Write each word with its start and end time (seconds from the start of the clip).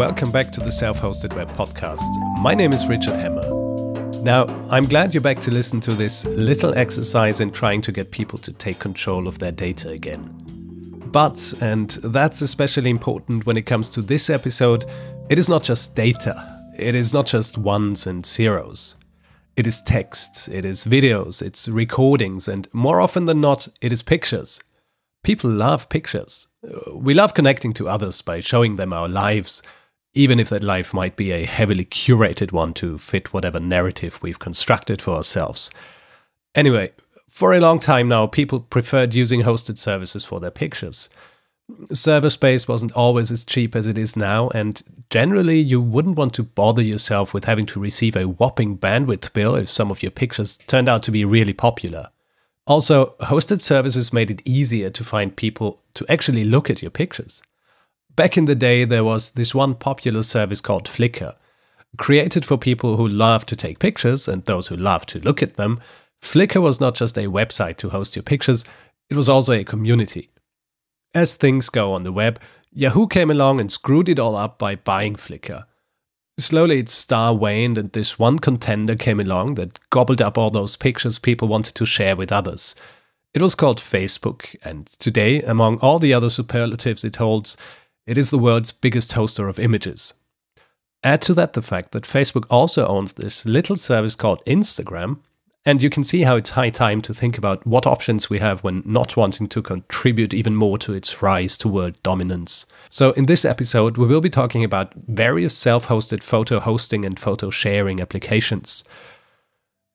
Welcome 0.00 0.32
back 0.32 0.50
to 0.52 0.60
the 0.60 0.72
Self 0.72 0.98
Hosted 0.98 1.36
Web 1.36 1.50
Podcast. 1.50 2.08
My 2.40 2.54
name 2.54 2.72
is 2.72 2.88
Richard 2.88 3.16
Hammer. 3.16 3.46
Now, 4.22 4.46
I'm 4.70 4.84
glad 4.84 5.12
you're 5.12 5.20
back 5.20 5.40
to 5.40 5.50
listen 5.50 5.78
to 5.80 5.92
this 5.92 6.24
little 6.24 6.72
exercise 6.74 7.38
in 7.40 7.50
trying 7.50 7.82
to 7.82 7.92
get 7.92 8.10
people 8.10 8.38
to 8.38 8.52
take 8.54 8.78
control 8.78 9.28
of 9.28 9.40
their 9.40 9.52
data 9.52 9.90
again. 9.90 10.24
But, 11.12 11.52
and 11.60 11.90
that's 12.02 12.40
especially 12.40 12.88
important 12.88 13.44
when 13.44 13.58
it 13.58 13.66
comes 13.66 13.88
to 13.88 14.00
this 14.00 14.30
episode, 14.30 14.86
it 15.28 15.38
is 15.38 15.50
not 15.50 15.64
just 15.64 15.94
data, 15.94 16.34
it 16.78 16.94
is 16.94 17.12
not 17.12 17.26
just 17.26 17.58
ones 17.58 18.06
and 18.06 18.24
zeros. 18.24 18.96
It 19.56 19.66
is 19.66 19.82
texts, 19.82 20.48
it 20.48 20.64
is 20.64 20.86
videos, 20.86 21.42
it's 21.42 21.68
recordings, 21.68 22.48
and 22.48 22.66
more 22.72 23.02
often 23.02 23.26
than 23.26 23.42
not, 23.42 23.68
it 23.82 23.92
is 23.92 24.02
pictures. 24.02 24.62
People 25.24 25.50
love 25.50 25.90
pictures. 25.90 26.46
We 26.90 27.12
love 27.12 27.34
connecting 27.34 27.74
to 27.74 27.90
others 27.90 28.22
by 28.22 28.40
showing 28.40 28.76
them 28.76 28.94
our 28.94 29.06
lives, 29.06 29.62
even 30.14 30.40
if 30.40 30.48
that 30.48 30.62
life 30.62 30.92
might 30.92 31.16
be 31.16 31.30
a 31.30 31.44
heavily 31.44 31.84
curated 31.84 32.52
one 32.52 32.74
to 32.74 32.98
fit 32.98 33.32
whatever 33.32 33.60
narrative 33.60 34.18
we've 34.22 34.38
constructed 34.38 35.00
for 35.00 35.14
ourselves. 35.14 35.70
Anyway, 36.54 36.90
for 37.28 37.52
a 37.54 37.60
long 37.60 37.78
time 37.78 38.08
now, 38.08 38.26
people 38.26 38.60
preferred 38.60 39.14
using 39.14 39.42
hosted 39.42 39.78
services 39.78 40.24
for 40.24 40.40
their 40.40 40.50
pictures. 40.50 41.08
Server 41.92 42.30
space 42.30 42.66
wasn't 42.66 42.92
always 42.92 43.30
as 43.30 43.44
cheap 43.44 43.76
as 43.76 43.86
it 43.86 43.96
is 43.96 44.16
now, 44.16 44.48
and 44.48 44.82
generally, 45.08 45.58
you 45.58 45.80
wouldn't 45.80 46.18
want 46.18 46.34
to 46.34 46.42
bother 46.42 46.82
yourself 46.82 47.32
with 47.32 47.44
having 47.44 47.66
to 47.66 47.78
receive 47.80 48.16
a 48.16 48.26
whopping 48.26 48.76
bandwidth 48.76 49.32
bill 49.32 49.54
if 49.54 49.68
some 49.68 49.90
of 49.90 50.02
your 50.02 50.10
pictures 50.10 50.58
turned 50.66 50.88
out 50.88 51.04
to 51.04 51.12
be 51.12 51.24
really 51.24 51.52
popular. 51.52 52.10
Also, 52.66 53.14
hosted 53.20 53.60
services 53.60 54.12
made 54.12 54.30
it 54.30 54.42
easier 54.44 54.90
to 54.90 55.04
find 55.04 55.36
people 55.36 55.80
to 55.94 56.04
actually 56.08 56.44
look 56.44 56.68
at 56.68 56.82
your 56.82 56.90
pictures. 56.90 57.42
Back 58.16 58.36
in 58.36 58.44
the 58.44 58.54
day, 58.54 58.84
there 58.84 59.04
was 59.04 59.30
this 59.30 59.54
one 59.54 59.74
popular 59.74 60.22
service 60.22 60.60
called 60.60 60.84
Flickr. 60.84 61.34
Created 61.96 62.44
for 62.44 62.56
people 62.56 62.96
who 62.96 63.08
love 63.08 63.46
to 63.46 63.56
take 63.56 63.78
pictures 63.78 64.28
and 64.28 64.44
those 64.44 64.66
who 64.66 64.76
love 64.76 65.06
to 65.06 65.20
look 65.20 65.42
at 65.42 65.56
them, 65.56 65.80
Flickr 66.22 66.60
was 66.60 66.80
not 66.80 66.94
just 66.94 67.16
a 67.16 67.22
website 67.22 67.76
to 67.78 67.88
host 67.88 68.14
your 68.14 68.22
pictures, 68.22 68.64
it 69.08 69.16
was 69.16 69.28
also 69.28 69.52
a 69.52 69.64
community. 69.64 70.30
As 71.14 71.34
things 71.34 71.68
go 71.68 71.92
on 71.92 72.04
the 72.04 72.12
web, 72.12 72.40
Yahoo 72.72 73.08
came 73.08 73.30
along 73.30 73.58
and 73.58 73.72
screwed 73.72 74.08
it 74.08 74.18
all 74.18 74.36
up 74.36 74.58
by 74.58 74.76
buying 74.76 75.16
Flickr. 75.16 75.64
Slowly 76.38 76.78
its 76.78 76.92
star 76.92 77.34
waned, 77.34 77.76
and 77.76 77.90
this 77.92 78.18
one 78.18 78.38
contender 78.38 78.96
came 78.96 79.18
along 79.18 79.54
that 79.54 79.78
gobbled 79.90 80.22
up 80.22 80.38
all 80.38 80.50
those 80.50 80.76
pictures 80.76 81.18
people 81.18 81.48
wanted 81.48 81.74
to 81.74 81.84
share 81.84 82.16
with 82.16 82.32
others. 82.32 82.74
It 83.34 83.42
was 83.42 83.54
called 83.54 83.78
Facebook, 83.78 84.56
and 84.62 84.86
today, 84.86 85.42
among 85.42 85.78
all 85.78 85.98
the 85.98 86.14
other 86.14 86.30
superlatives 86.30 87.04
it 87.04 87.16
holds, 87.16 87.56
it 88.10 88.18
is 88.18 88.30
the 88.30 88.38
world's 88.38 88.72
biggest 88.72 89.12
hoster 89.12 89.48
of 89.48 89.60
images. 89.60 90.14
Add 91.04 91.22
to 91.22 91.34
that 91.34 91.52
the 91.52 91.62
fact 91.62 91.92
that 91.92 92.02
Facebook 92.02 92.44
also 92.50 92.84
owns 92.88 93.12
this 93.12 93.46
little 93.46 93.76
service 93.76 94.16
called 94.16 94.44
Instagram, 94.48 95.18
and 95.64 95.80
you 95.80 95.90
can 95.90 96.02
see 96.02 96.22
how 96.22 96.34
it's 96.34 96.50
high 96.50 96.70
time 96.70 97.02
to 97.02 97.14
think 97.14 97.38
about 97.38 97.64
what 97.64 97.86
options 97.86 98.28
we 98.28 98.40
have 98.40 98.64
when 98.64 98.82
not 98.84 99.16
wanting 99.16 99.48
to 99.50 99.62
contribute 99.62 100.34
even 100.34 100.56
more 100.56 100.76
to 100.78 100.92
its 100.92 101.22
rise 101.22 101.56
to 101.58 101.68
world 101.68 102.02
dominance. 102.02 102.66
So, 102.88 103.12
in 103.12 103.26
this 103.26 103.44
episode, 103.44 103.96
we 103.96 104.08
will 104.08 104.20
be 104.20 104.28
talking 104.28 104.64
about 104.64 104.92
various 105.06 105.56
self 105.56 105.86
hosted 105.86 106.24
photo 106.24 106.58
hosting 106.58 107.04
and 107.04 107.16
photo 107.16 107.48
sharing 107.48 108.00
applications. 108.00 108.82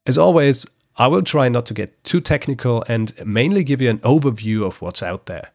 As 0.05 0.17
always, 0.17 0.65
I 0.95 1.07
will 1.07 1.23
try 1.23 1.49
not 1.49 1.65
to 1.65 1.73
get 1.73 2.01
too 2.05 2.21
technical 2.21 2.85
and 2.87 3.13
mainly 3.25 3.65
give 3.65 3.81
you 3.81 3.89
an 3.89 3.99
overview 3.99 4.65
of 4.65 4.81
what's 4.81 5.03
out 5.03 5.25
there. 5.25 5.49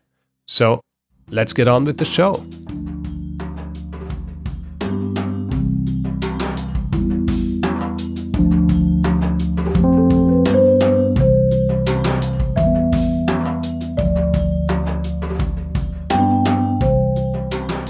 So, 0.47 0.83
let's 1.31 1.53
get 1.53 1.69
on 1.69 1.85
with 1.85 1.99
the 1.99 2.05
show. 2.05 2.45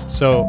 So, 0.09 0.45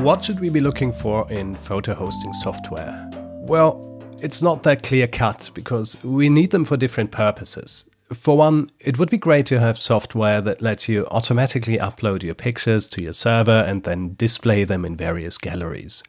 what 0.00 0.24
should 0.24 0.40
we 0.40 0.48
be 0.48 0.60
looking 0.60 0.90
for 0.90 1.30
in 1.30 1.54
photo 1.54 1.92
hosting 1.92 2.32
software? 2.32 3.10
Well, 3.46 4.02
it's 4.22 4.40
not 4.40 4.62
that 4.62 4.82
clear 4.82 5.06
cut 5.06 5.50
because 5.52 6.02
we 6.02 6.30
need 6.30 6.50
them 6.50 6.64
for 6.64 6.78
different 6.78 7.10
purposes. 7.10 7.84
For 8.14 8.36
one, 8.36 8.70
it 8.80 8.98
would 8.98 9.10
be 9.10 9.18
great 9.18 9.46
to 9.46 9.60
have 9.60 9.78
software 9.78 10.40
that 10.40 10.60
lets 10.60 10.88
you 10.88 11.06
automatically 11.10 11.78
upload 11.78 12.22
your 12.22 12.34
pictures 12.34 12.88
to 12.90 13.02
your 13.02 13.12
server 13.12 13.64
and 13.66 13.84
then 13.84 14.14
display 14.14 14.64
them 14.64 14.84
in 14.84 14.96
various 14.96 15.38
galleries. 15.38 16.02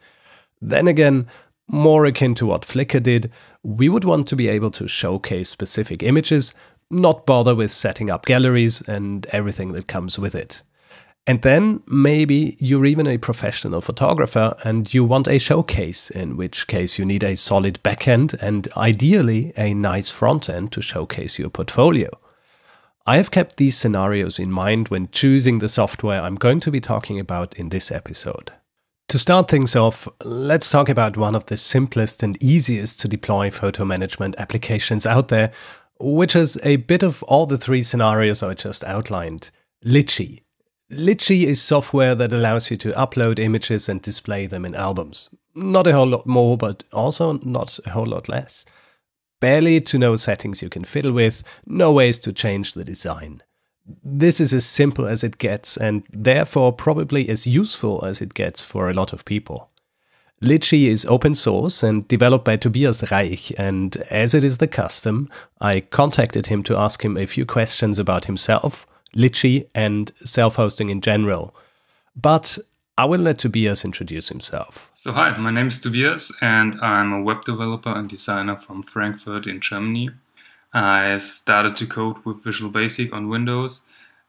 Then 0.60 0.88
again, 0.88 1.26
more 1.68 2.04
akin 2.04 2.34
to 2.36 2.46
what 2.46 2.62
Flickr 2.62 3.02
did, 3.02 3.30
we 3.62 3.88
would 3.88 4.04
want 4.04 4.28
to 4.28 4.36
be 4.36 4.48
able 4.48 4.70
to 4.72 4.88
showcase 4.88 5.48
specific 5.48 6.02
images, 6.02 6.52
not 6.90 7.26
bother 7.26 7.54
with 7.54 7.70
setting 7.70 8.10
up 8.10 8.26
galleries 8.26 8.82
and 8.82 9.26
everything 9.26 9.72
that 9.72 9.86
comes 9.86 10.18
with 10.18 10.34
it. 10.34 10.62
And 11.26 11.40
then 11.40 11.82
maybe 11.86 12.56
you're 12.58 12.84
even 12.84 13.06
a 13.06 13.16
professional 13.16 13.80
photographer 13.80 14.54
and 14.62 14.92
you 14.92 15.04
want 15.04 15.26
a 15.26 15.38
showcase, 15.38 16.10
in 16.10 16.36
which 16.36 16.66
case 16.66 16.98
you 16.98 17.06
need 17.06 17.24
a 17.24 17.34
solid 17.34 17.80
backend 17.82 18.34
and 18.42 18.68
ideally 18.76 19.54
a 19.56 19.72
nice 19.72 20.10
front 20.10 20.50
end 20.50 20.72
to 20.72 20.82
showcase 20.82 21.38
your 21.38 21.48
portfolio. 21.48 22.10
I 23.06 23.16
have 23.16 23.30
kept 23.30 23.56
these 23.56 23.76
scenarios 23.76 24.38
in 24.38 24.50
mind 24.50 24.88
when 24.88 25.08
choosing 25.12 25.58
the 25.58 25.68
software 25.68 26.20
I'm 26.20 26.36
going 26.36 26.60
to 26.60 26.70
be 26.70 26.80
talking 26.80 27.18
about 27.18 27.54
in 27.54 27.70
this 27.70 27.90
episode. 27.90 28.52
To 29.08 29.18
start 29.18 29.50
things 29.50 29.76
off, 29.76 30.08
let's 30.24 30.70
talk 30.70 30.88
about 30.88 31.16
one 31.16 31.34
of 31.34 31.46
the 31.46 31.56
simplest 31.56 32.22
and 32.22 32.42
easiest 32.42 33.00
to 33.00 33.08
deploy 33.08 33.50
photo 33.50 33.84
management 33.84 34.34
applications 34.38 35.06
out 35.06 35.28
there, 35.28 35.52
which 35.98 36.34
is 36.34 36.58
a 36.62 36.76
bit 36.76 37.02
of 37.02 37.22
all 37.24 37.44
the 37.46 37.58
three 37.58 37.82
scenarios 37.82 38.42
I 38.42 38.54
just 38.54 38.84
outlined 38.84 39.50
Lychee. 39.84 40.43
Lychee 40.96 41.44
is 41.44 41.60
software 41.60 42.14
that 42.14 42.32
allows 42.32 42.70
you 42.70 42.76
to 42.78 42.92
upload 42.92 43.38
images 43.38 43.88
and 43.88 44.00
display 44.00 44.46
them 44.46 44.64
in 44.64 44.74
albums. 44.74 45.28
Not 45.54 45.86
a 45.86 45.92
whole 45.92 46.06
lot 46.06 46.26
more, 46.26 46.56
but 46.56 46.84
also 46.92 47.38
not 47.42 47.78
a 47.84 47.90
whole 47.90 48.06
lot 48.06 48.28
less. 48.28 48.64
Barely 49.40 49.80
to 49.80 49.98
no 49.98 50.16
settings 50.16 50.62
you 50.62 50.68
can 50.68 50.84
fiddle 50.84 51.12
with, 51.12 51.42
no 51.66 51.92
ways 51.92 52.18
to 52.20 52.32
change 52.32 52.74
the 52.74 52.84
design. 52.84 53.42
This 54.02 54.40
is 54.40 54.54
as 54.54 54.64
simple 54.64 55.06
as 55.06 55.22
it 55.22 55.38
gets, 55.38 55.76
and 55.76 56.04
therefore 56.10 56.72
probably 56.72 57.28
as 57.28 57.46
useful 57.46 58.04
as 58.04 58.22
it 58.22 58.34
gets 58.34 58.62
for 58.62 58.88
a 58.88 58.94
lot 58.94 59.12
of 59.12 59.24
people. 59.24 59.70
Lychee 60.40 60.88
is 60.88 61.06
open 61.06 61.34
source 61.34 61.82
and 61.82 62.06
developed 62.08 62.44
by 62.44 62.56
Tobias 62.56 63.10
Reich, 63.10 63.52
and 63.58 63.96
as 64.10 64.34
it 64.34 64.44
is 64.44 64.58
the 64.58 64.68
custom, 64.68 65.28
I 65.60 65.80
contacted 65.80 66.46
him 66.46 66.62
to 66.64 66.76
ask 66.76 67.04
him 67.04 67.16
a 67.16 67.26
few 67.26 67.44
questions 67.44 67.98
about 67.98 68.26
himself 68.26 68.86
Lychee, 69.14 69.66
and 69.74 70.12
self 70.24 70.56
hosting 70.56 70.88
in 70.88 71.00
general. 71.00 71.54
But 72.16 72.58
I 72.96 73.06
will 73.06 73.20
let 73.20 73.38
Tobias 73.38 73.84
introduce 73.84 74.28
himself. 74.28 74.88
So, 74.94 75.10
hi, 75.10 75.36
my 75.38 75.50
name 75.50 75.66
is 75.66 75.80
Tobias, 75.80 76.32
and 76.40 76.80
I'm 76.80 77.12
a 77.12 77.20
web 77.20 77.42
developer 77.42 77.90
and 77.90 78.08
designer 78.08 78.56
from 78.56 78.84
Frankfurt 78.84 79.48
in 79.48 79.60
Germany. 79.60 80.10
I 80.72 81.18
started 81.18 81.76
to 81.78 81.86
code 81.86 82.24
with 82.24 82.44
Visual 82.44 82.70
Basic 82.70 83.12
on 83.12 83.28
Windows, 83.28 83.88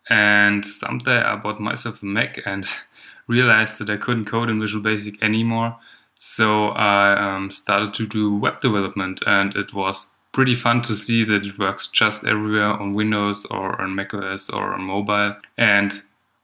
and 0.10 0.66
someday 0.66 1.22
I 1.22 1.36
bought 1.36 1.60
myself 1.60 2.02
a 2.02 2.06
Mac 2.08 2.40
and 2.46 2.66
realized 3.28 3.78
that 3.78 3.90
I 3.90 3.98
couldn't 3.98 4.26
code 4.26 4.50
in 4.50 4.60
Visual 4.60 4.84
Basic 4.84 5.22
anymore. 5.22 5.78
So, 6.16 6.70
I 6.70 7.36
um, 7.36 7.52
started 7.52 7.94
to 7.94 8.08
do 8.08 8.36
web 8.36 8.62
development, 8.62 9.22
and 9.28 9.56
it 9.56 9.76
was 9.76 10.15
pretty 10.36 10.54
fun 10.54 10.82
to 10.82 10.96
see 10.98 11.24
that 11.24 11.46
it 11.46 11.58
works 11.58 11.88
just 11.88 12.26
everywhere 12.26 12.74
on 12.74 12.94
Windows 12.94 13.46
or 13.46 13.82
on 13.82 13.96
macOS 13.96 14.50
or 14.50 14.74
on 14.74 14.82
mobile. 14.82 15.34
And 15.58 15.94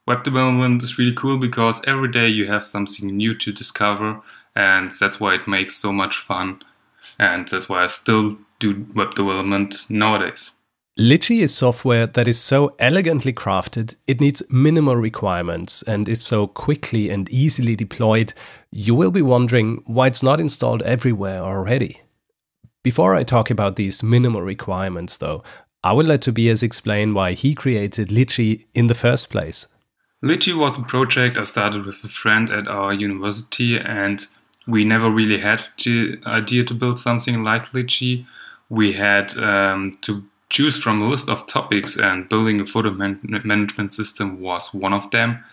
web 0.08 0.24
development 0.24 0.82
is 0.82 0.98
really 0.98 1.14
cool 1.14 1.38
because 1.38 1.82
every 1.86 2.10
day 2.10 2.30
you 2.30 2.48
have 2.48 2.64
something 2.64 3.08
new 3.18 3.36
to 3.36 3.52
discover, 3.52 4.22
and 4.56 4.94
that's 4.94 5.20
why 5.20 5.36
it 5.36 5.46
makes 5.46 5.76
so 5.76 5.92
much 5.92 6.16
fun. 6.16 6.62
And 7.20 7.46
that's 7.50 7.68
why 7.68 7.84
I 7.84 7.88
still 7.88 8.38
do 8.60 8.88
web 8.96 9.14
development 9.14 9.86
nowadays. 9.90 10.52
Lychee 10.98 11.42
is 11.42 11.54
software 11.54 12.08
that 12.08 12.30
is 12.30 12.40
so 12.40 12.74
elegantly 12.80 13.34
crafted, 13.34 13.96
it 14.08 14.22
needs 14.22 14.42
minimal 14.50 14.96
requirements 14.96 15.84
and 15.84 16.08
is 16.08 16.22
so 16.22 16.48
quickly 16.48 17.10
and 17.10 17.30
easily 17.30 17.76
deployed, 17.76 18.34
you 18.72 18.96
will 18.96 19.12
be 19.12 19.22
wondering 19.22 19.84
why 19.86 20.08
it's 20.08 20.24
not 20.24 20.40
installed 20.40 20.82
everywhere 20.84 21.42
already. 21.42 22.02
Before 22.84 23.16
I 23.16 23.24
talk 23.24 23.52
about 23.52 23.76
these 23.76 24.02
minimal 24.02 24.42
requirements, 24.42 25.20
though, 25.20 25.44
I 25.84 25.94
would 25.94 26.08
let 26.08 26.22
Tobias 26.22 26.64
explain 26.64 27.14
why 27.14 27.34
he 27.34 27.54
created 27.54 28.10
Lychee 28.10 28.66
in 28.74 28.88
the 28.88 28.96
first 28.96 29.30
place. 29.30 29.68
Lychee 30.24 30.58
was 30.58 30.78
a 30.78 30.84
project 30.84 31.38
I 31.38 31.44
started 31.44 31.86
with 31.86 32.04
a 32.04 32.08
friend 32.08 32.50
at 32.50 32.68
our 32.68 32.94
university, 32.94 33.78
and 33.78 34.26
we 34.68 34.84
never 34.84 35.10
really 35.12 35.40
had 35.40 35.60
the 35.84 36.20
idea 36.26 36.64
to 36.64 36.74
build 36.74 37.00
something 37.00 37.44
like 37.44 37.66
Lychee. 37.74 38.26
We 38.70 38.94
had 38.94 39.38
um, 39.38 39.94
to 40.02 40.24
choose 40.50 40.78
from 40.78 41.02
a 41.02 41.08
list 41.08 41.30
of 41.30 41.46
topics, 41.48 41.98
and 41.98 42.30
building 42.30 42.62
a 42.62 42.66
photo 42.66 42.92
man- 42.92 43.20
management 43.44 43.94
system 43.94 44.42
was 44.42 44.74
one 44.74 44.94
of 44.94 45.10
them. 45.12 45.44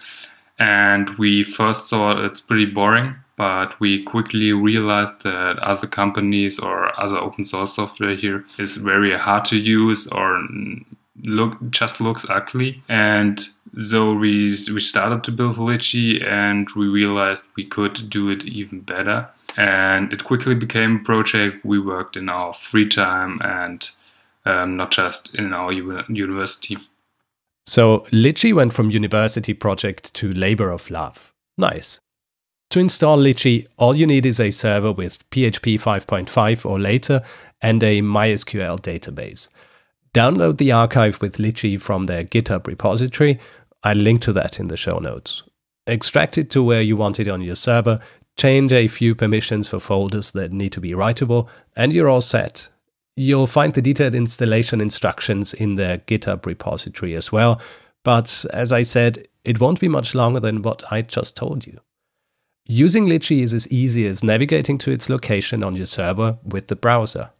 And 0.59 1.11
we 1.19 1.43
first 1.43 1.89
thought 1.89 2.25
it's 2.25 2.41
pretty 2.41 2.67
boring, 2.67 3.17
but 3.38 3.79
we 3.79 4.02
quickly 4.02 4.52
realized 4.52 5.23
that 5.23 5.61
other 5.61 5.87
companies 5.87 6.58
or 6.58 7.00
other 7.00 7.17
open 7.17 7.44
source 7.44 7.76
software 7.76 8.17
here 8.17 8.44
is 8.58 8.76
very 8.76 9.17
hard 9.17 9.44
to 9.46 9.56
use 9.56 10.08
or 10.08 10.46
look 11.25 11.56
just 11.70 12.00
looks 12.00 12.26
ugly. 12.29 12.82
And 12.88 13.40
so 13.81 14.12
we 14.12 14.49
we 14.73 14.81
started 14.81 15.23
to 15.25 15.32
build 15.32 15.56
Lychee 15.56 16.23
and 16.26 16.69
we 16.76 16.88
realized 16.88 17.49
we 17.56 17.64
could 17.64 18.11
do 18.11 18.29
it 18.29 18.44
even 18.44 18.81
better. 18.81 19.29
And 19.56 20.12
it 20.12 20.25
quickly 20.25 20.56
became 20.56 20.96
a 20.96 21.05
project 21.05 21.64
we 21.64 21.79
worked 21.79 22.17
in 22.17 22.29
our 22.29 22.52
free 22.52 22.88
time 22.88 23.41
and 23.43 23.88
um, 24.44 24.76
not 24.76 24.91
just 24.91 25.34
in 25.37 25.52
our 25.52 25.73
university. 25.73 26.76
So 27.67 28.00
Lychee 28.11 28.55
went 28.55 28.73
from 28.73 28.91
university 28.91 29.55
project 29.55 30.12
to 30.14 30.31
labor 30.32 30.70
of 30.70 30.91
love. 30.91 31.32
Nice. 31.56 32.00
To 32.70 32.81
install 32.81 33.17
Lychee, 33.17 33.67
all 33.79 33.97
you 33.97 34.06
need 34.06 34.26
is 34.26 34.38
a 34.38 34.50
server 34.50 34.93
with 34.93 35.29
PHP 35.31 35.81
5.5 35.81 36.67
or 36.69 36.79
later 36.79 37.23
and 37.62 37.82
a 37.82 38.03
MySQL 38.03 38.79
database. 38.81 39.49
Download 40.12 40.59
the 40.59 40.73
archive 40.73 41.19
with 41.23 41.38
Lychee 41.38 41.81
from 41.81 42.05
their 42.05 42.25
GitHub 42.25 42.67
repository. 42.67 43.41
I'll 43.85 43.97
link 43.97 44.20
to 44.23 44.35
that 44.35 44.61
in 44.61 44.69
the 44.69 44.76
show 44.76 44.99
notes. 44.99 45.44
Extract 45.87 46.37
it 46.37 46.50
to 46.50 46.62
where 46.62 46.82
you 46.82 46.94
want 46.94 47.19
it 47.19 47.29
on 47.29 47.41
your 47.41 47.55
server, 47.55 48.00
change 48.37 48.75
a 48.75 48.87
few 48.87 49.15
permissions 49.15 49.67
for 49.67 49.81
folders 49.81 50.32
that 50.32 50.53
need 50.53 50.73
to 50.73 50.81
be 50.81 50.93
writable, 50.93 51.49
and 51.75 51.94
you're 51.94 52.11
all 52.11 52.20
set. 52.20 52.69
You'll 53.17 53.47
find 53.47 53.73
the 53.73 53.81
detailed 53.81 54.15
installation 54.15 54.82
instructions 54.82 55.55
in 55.55 55.76
their 55.76 55.99
GitHub 55.99 56.44
repository 56.44 57.15
as 57.17 57.32
well, 57.32 57.62
but 58.05 58.44
as 58.53 58.73
I 58.73 58.82
said, 58.82 59.26
it 59.44 59.59
won't 59.59 59.81
be 59.81 59.88
much 59.88 60.15
longer 60.15 60.41
than 60.41 60.61
what 60.61 60.82
I 60.93 61.00
just 61.00 61.35
told 61.35 61.67
you. 61.67 61.81
Using 62.70 63.06
Lychee 63.06 63.43
is 63.43 63.55
as 63.55 63.67
easy 63.73 64.06
as 64.06 64.23
navigating 64.23 64.76
to 64.76 64.91
its 64.91 65.09
location 65.09 65.65
on 65.65 65.75
your 65.75 65.87
server 65.87 66.37
with 66.44 66.67
the 66.67 66.76
browser. 66.76 67.31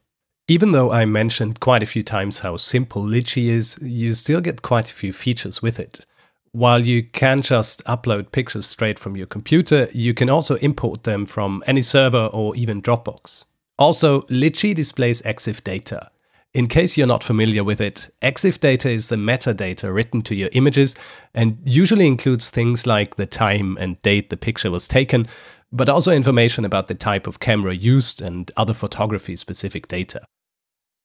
Even 0.49 0.73
though 0.73 0.91
I 0.91 1.05
mentioned 1.05 1.61
quite 1.61 1.83
a 1.83 1.87
few 1.87 2.03
times 2.03 2.39
how 2.39 2.57
simple 2.57 3.03
Lychee 3.03 3.51
is, 3.51 3.79
you 3.83 4.13
still 4.13 4.41
get 4.41 4.63
quite 4.63 4.91
a 4.91 4.95
few 4.95 5.13
features 5.13 5.61
with 5.61 5.79
it. 5.79 6.07
While 6.53 6.83
you 6.83 7.03
can 7.03 7.43
just 7.43 7.85
upload 7.85 8.33
pictures 8.33 8.65
straight 8.65 8.99
from 8.99 9.19
your 9.19 9.27
computer, 9.27 9.87
you 9.93 10.15
can 10.15 10.31
also 10.31 10.55
import 10.57 11.03
them 11.03 11.27
from 11.27 11.63
any 11.67 11.83
server 11.83 12.31
or 12.33 12.57
even 12.57 12.81
Dropbox. 12.81 13.45
Also, 13.79 14.23
Lychee 14.23 14.75
displays 14.75 15.21
EXIF 15.27 15.63
data. 15.63 16.11
In 16.55 16.67
case 16.67 16.97
you're 16.97 17.07
not 17.07 17.23
familiar 17.23 17.63
with 17.63 17.81
it, 17.81 18.09
EXIF 18.23 18.59
data 18.59 18.89
is 18.89 19.11
the 19.11 19.17
metadata 19.17 19.93
written 19.93 20.23
to 20.23 20.35
your 20.35 20.49
images 20.53 20.97
and 21.35 21.59
usually 21.65 22.07
includes 22.07 22.49
things 22.49 22.87
like 22.87 23.17
the 23.17 23.27
time 23.27 23.77
and 23.79 24.01
date 24.01 24.31
the 24.31 24.37
picture 24.37 24.71
was 24.71 24.89
taken, 24.89 25.27
but 25.71 25.91
also 25.91 26.11
information 26.11 26.65
about 26.65 26.87
the 26.87 26.95
type 26.95 27.27
of 27.27 27.41
camera 27.41 27.75
used 27.75 28.23
and 28.23 28.51
other 28.57 28.73
photography 28.73 29.37
specific 29.37 29.89
data. 29.89 30.23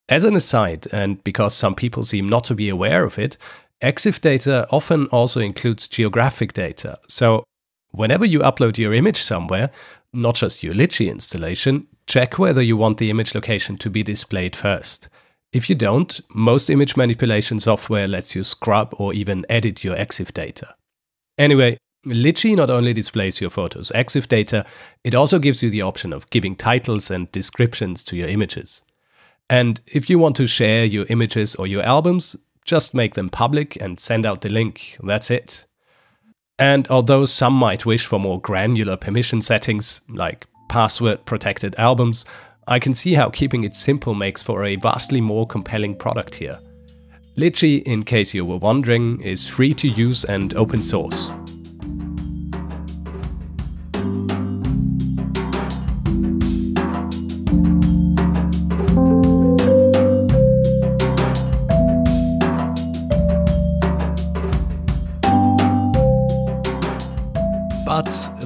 As 0.07 0.23
an 0.23 0.35
aside, 0.35 0.87
and 0.93 1.21
because 1.23 1.53
some 1.53 1.75
people 1.75 2.03
seem 2.03 2.27
not 2.27 2.45
to 2.45 2.55
be 2.55 2.69
aware 2.69 3.03
of 3.03 3.19
it, 3.19 3.37
EXIF 3.81 4.21
data 4.21 4.65
often 4.71 5.07
also 5.07 5.41
includes 5.41 5.89
geographic 5.89 6.53
data. 6.53 6.97
So, 7.09 7.43
whenever 7.91 8.25
you 8.25 8.39
upload 8.39 8.77
your 8.77 8.93
image 8.93 9.21
somewhere, 9.21 9.71
not 10.13 10.35
just 10.35 10.63
your 10.63 10.73
Lychee 10.73 11.11
installation, 11.11 11.87
check 12.07 12.39
whether 12.39 12.61
you 12.61 12.77
want 12.77 12.97
the 12.97 13.09
image 13.09 13.35
location 13.35 13.77
to 13.77 13.89
be 13.89 14.03
displayed 14.03 14.55
first. 14.55 15.09
If 15.53 15.69
you 15.69 15.75
don't, 15.75 16.19
most 16.33 16.69
image 16.69 16.97
manipulation 16.97 17.59
software 17.59 18.07
lets 18.07 18.35
you 18.35 18.43
scrub 18.43 18.93
or 18.97 19.13
even 19.13 19.45
edit 19.49 19.83
your 19.83 19.95
EXIF 19.95 20.33
data. 20.33 20.75
Anyway, 21.37 21.77
Lychee 22.07 22.55
not 22.55 22.71
only 22.71 22.91
displays 22.91 23.39
your 23.39 23.51
photos 23.51 23.91
EXIF 23.93 24.27
data, 24.27 24.65
it 25.03 25.13
also 25.13 25.37
gives 25.37 25.61
you 25.61 25.69
the 25.69 25.83
option 25.83 26.11
of 26.11 26.29
giving 26.31 26.55
titles 26.55 27.11
and 27.11 27.31
descriptions 27.31 28.03
to 28.05 28.17
your 28.17 28.27
images. 28.27 28.81
And 29.49 29.79
if 29.87 30.09
you 30.09 30.17
want 30.17 30.35
to 30.37 30.47
share 30.47 30.85
your 30.85 31.05
images 31.09 31.53
or 31.55 31.67
your 31.67 31.83
albums, 31.83 32.35
just 32.65 32.95
make 32.95 33.13
them 33.13 33.29
public 33.29 33.79
and 33.79 33.99
send 33.99 34.25
out 34.25 34.41
the 34.41 34.49
link. 34.49 34.97
That's 35.03 35.29
it. 35.29 35.65
And 36.57 36.87
although 36.87 37.25
some 37.25 37.53
might 37.53 37.85
wish 37.85 38.05
for 38.05 38.19
more 38.19 38.41
granular 38.41 38.97
permission 38.97 39.41
settings, 39.41 40.01
like 40.09 40.47
password 40.69 41.25
protected 41.25 41.75
albums, 41.77 42.25
I 42.67 42.79
can 42.79 42.93
see 42.93 43.13
how 43.13 43.29
keeping 43.29 43.63
it 43.65 43.75
simple 43.75 44.13
makes 44.13 44.41
for 44.41 44.63
a 44.63 44.77
vastly 44.77 45.19
more 45.19 45.45
compelling 45.45 45.95
product 45.95 46.35
here. 46.35 46.59
Lychee, 47.35 47.83
in 47.83 48.03
case 48.03 48.33
you 48.33 48.45
were 48.45 48.57
wondering, 48.57 49.19
is 49.21 49.47
free 49.47 49.73
to 49.73 49.87
use 49.87 50.23
and 50.23 50.53
open 50.53 50.81
source. 50.81 51.29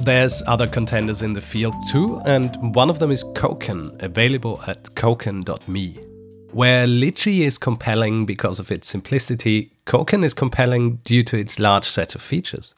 There's 0.08 0.42
other 0.46 0.66
contenders 0.66 1.20
in 1.20 1.34
the 1.34 1.42
field 1.42 1.74
too, 1.92 2.22
and 2.24 2.74
one 2.74 2.88
of 2.88 2.98
them 2.98 3.10
is 3.10 3.24
Koken, 3.24 4.02
available 4.02 4.58
at 4.66 4.84
koken.me. 4.94 5.98
Where 6.52 6.86
Lychee 6.86 7.40
is 7.40 7.58
compelling 7.58 8.24
because 8.24 8.58
of 8.58 8.72
its 8.72 8.88
simplicity, 8.88 9.70
Koken 9.84 10.24
is 10.24 10.32
compelling 10.32 10.96
due 11.04 11.22
to 11.24 11.36
its 11.36 11.58
large 11.58 11.84
set 11.84 12.14
of 12.14 12.22
features. 12.22 12.74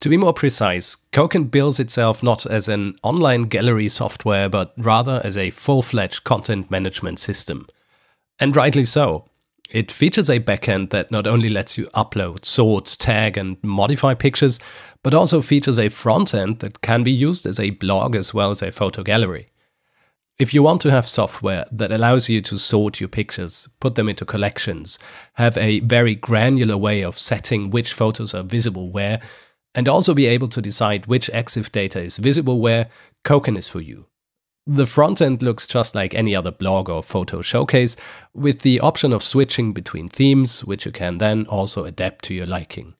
To 0.00 0.08
be 0.08 0.16
more 0.16 0.34
precise, 0.34 0.96
Koken 1.12 1.52
bills 1.52 1.78
itself 1.78 2.20
not 2.20 2.44
as 2.46 2.66
an 2.66 2.96
online 3.04 3.42
gallery 3.42 3.88
software, 3.88 4.48
but 4.48 4.74
rather 4.76 5.20
as 5.22 5.38
a 5.38 5.50
full 5.50 5.82
fledged 5.82 6.24
content 6.24 6.68
management 6.68 7.20
system. 7.20 7.68
And 8.40 8.56
rightly 8.56 8.82
so. 8.82 9.24
It 9.70 9.92
features 9.92 10.28
a 10.28 10.40
backend 10.40 10.90
that 10.90 11.12
not 11.12 11.28
only 11.28 11.48
lets 11.48 11.78
you 11.78 11.86
upload, 11.94 12.44
sort, 12.44 12.96
tag, 12.98 13.36
and 13.36 13.56
modify 13.62 14.14
pictures, 14.14 14.58
but 15.02 15.14
also 15.14 15.40
features 15.40 15.78
a 15.78 15.88
front 15.88 16.34
end 16.34 16.58
that 16.60 16.80
can 16.82 17.02
be 17.02 17.12
used 17.12 17.46
as 17.46 17.58
a 17.58 17.70
blog 17.70 18.14
as 18.14 18.34
well 18.34 18.50
as 18.50 18.62
a 18.62 18.70
photo 18.72 19.02
gallery. 19.02 19.50
If 20.38 20.54
you 20.54 20.62
want 20.62 20.80
to 20.82 20.90
have 20.90 21.06
software 21.06 21.66
that 21.70 21.92
allows 21.92 22.30
you 22.30 22.40
to 22.40 22.58
sort 22.58 22.98
your 22.98 23.10
pictures, 23.10 23.68
put 23.78 23.94
them 23.94 24.08
into 24.08 24.24
collections, 24.24 24.98
have 25.34 25.58
a 25.58 25.80
very 25.80 26.14
granular 26.14 26.78
way 26.78 27.02
of 27.02 27.18
setting 27.18 27.68
which 27.68 27.92
photos 27.92 28.32
are 28.34 28.42
visible 28.42 28.90
where, 28.90 29.20
and 29.74 29.86
also 29.86 30.14
be 30.14 30.26
able 30.26 30.48
to 30.48 30.62
decide 30.62 31.06
which 31.06 31.30
EXIF 31.32 31.70
data 31.70 32.00
is 32.00 32.16
visible 32.16 32.58
where, 32.58 32.88
Koken 33.24 33.58
is 33.58 33.68
for 33.68 33.80
you. 33.80 34.06
The 34.66 34.86
front 34.86 35.20
end 35.20 35.42
looks 35.42 35.66
just 35.66 35.94
like 35.94 36.14
any 36.14 36.34
other 36.34 36.50
blog 36.50 36.88
or 36.88 37.02
photo 37.02 37.42
showcase, 37.42 37.96
with 38.32 38.60
the 38.60 38.80
option 38.80 39.12
of 39.12 39.22
switching 39.22 39.72
between 39.72 40.08
themes, 40.08 40.64
which 40.64 40.86
you 40.86 40.92
can 40.92 41.18
then 41.18 41.46
also 41.46 41.84
adapt 41.84 42.24
to 42.26 42.34
your 42.34 42.46
liking. 42.46 42.94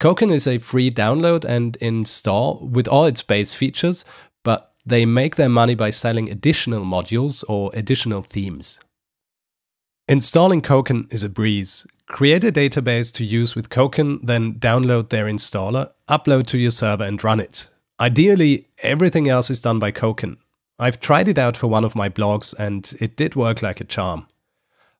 Koken 0.00 0.30
is 0.30 0.46
a 0.46 0.58
free 0.58 0.90
download 0.90 1.44
and 1.44 1.76
install 1.76 2.66
with 2.66 2.86
all 2.86 3.06
its 3.06 3.22
base 3.22 3.54
features, 3.54 4.04
but 4.44 4.74
they 4.84 5.06
make 5.06 5.36
their 5.36 5.48
money 5.48 5.74
by 5.74 5.90
selling 5.90 6.30
additional 6.30 6.84
modules 6.84 7.42
or 7.48 7.70
additional 7.74 8.22
themes. 8.22 8.78
Installing 10.08 10.62
Koken 10.62 11.12
is 11.12 11.24
a 11.24 11.28
breeze. 11.28 11.86
Create 12.08 12.44
a 12.44 12.52
database 12.52 13.12
to 13.14 13.24
use 13.24 13.56
with 13.56 13.70
Koken, 13.70 14.20
then 14.22 14.54
download 14.54 15.08
their 15.08 15.24
installer, 15.24 15.90
upload 16.08 16.46
to 16.48 16.58
your 16.58 16.70
server, 16.70 17.02
and 17.02 17.22
run 17.24 17.40
it. 17.40 17.68
Ideally, 17.98 18.68
everything 18.82 19.28
else 19.28 19.50
is 19.50 19.60
done 19.60 19.78
by 19.78 19.90
Koken. 19.90 20.36
I've 20.78 21.00
tried 21.00 21.26
it 21.26 21.38
out 21.38 21.56
for 21.56 21.66
one 21.68 21.84
of 21.84 21.96
my 21.96 22.08
blogs 22.08 22.54
and 22.58 22.94
it 23.00 23.16
did 23.16 23.34
work 23.34 23.62
like 23.62 23.80
a 23.80 23.84
charm. 23.84 24.28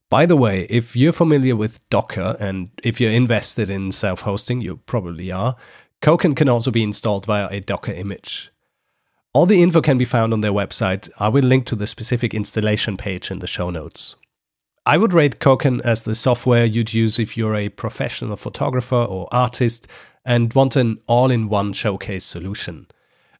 By 0.08 0.24
the 0.24 0.36
way, 0.36 0.66
if 0.70 0.94
you're 0.94 1.12
familiar 1.12 1.56
with 1.56 1.88
Docker 1.90 2.36
and 2.38 2.70
if 2.84 3.00
you're 3.00 3.10
invested 3.10 3.70
in 3.70 3.90
self 3.90 4.20
hosting, 4.20 4.60
you 4.60 4.76
probably 4.76 5.32
are, 5.32 5.56
Koken 6.00 6.36
can 6.36 6.48
also 6.48 6.70
be 6.70 6.84
installed 6.84 7.26
via 7.26 7.48
a 7.50 7.60
Docker 7.60 7.92
image. 7.92 8.52
All 9.32 9.46
the 9.46 9.62
info 9.62 9.80
can 9.80 9.98
be 9.98 10.04
found 10.04 10.32
on 10.32 10.42
their 10.42 10.52
website. 10.52 11.10
I 11.18 11.28
will 11.28 11.42
link 11.42 11.66
to 11.66 11.76
the 11.76 11.88
specific 11.88 12.34
installation 12.34 12.96
page 12.96 13.30
in 13.32 13.40
the 13.40 13.48
show 13.48 13.70
notes. 13.70 14.14
I 14.86 14.96
would 14.96 15.12
rate 15.12 15.40
Koken 15.40 15.80
as 15.80 16.04
the 16.04 16.14
software 16.14 16.64
you'd 16.64 16.94
use 16.94 17.18
if 17.18 17.36
you're 17.36 17.56
a 17.56 17.68
professional 17.68 18.36
photographer 18.36 18.94
or 18.94 19.28
artist 19.32 19.88
and 20.24 20.54
want 20.54 20.76
an 20.76 21.00
all 21.08 21.32
in 21.32 21.48
one 21.48 21.72
showcase 21.72 22.24
solution. 22.24 22.86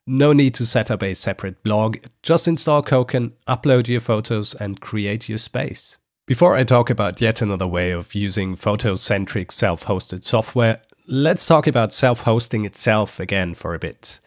No 0.04 0.32
need 0.32 0.54
to 0.54 0.66
set 0.66 0.90
up 0.90 1.04
a 1.04 1.14
separate 1.14 1.62
blog, 1.62 1.99
just 2.25 2.49
install 2.49 2.82
Koken, 2.82 3.32
upload 3.46 3.87
your 3.87 4.00
photos, 4.00 4.54
and 4.54 4.80
create 4.80 5.28
your 5.28 5.38
space. 5.38 5.99
Before 6.26 6.56
I 6.56 6.64
talk 6.64 6.90
about 6.90 7.21
yet 7.21 7.40
another 7.40 7.68
way 7.68 7.92
of 7.92 8.12
using 8.12 8.56
photo-centric 8.56 9.52
self-hosted 9.52 10.25
software, 10.25 10.80
let's 11.06 11.47
talk 11.47 11.68
about 11.68 11.92
self-hosting 11.92 12.64
itself 12.64 13.21
again 13.21 13.54
for 13.54 13.75
a 13.75 13.78
bit. 13.78 14.18